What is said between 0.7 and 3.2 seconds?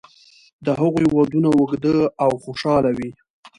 هغوی ودونه اوږده او خوشاله وي.